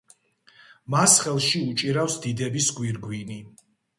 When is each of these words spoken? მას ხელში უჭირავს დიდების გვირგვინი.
მას 0.93 1.17
ხელში 1.25 1.61
უჭირავს 1.73 2.17
დიდების 2.25 2.71
გვირგვინი. 2.79 3.37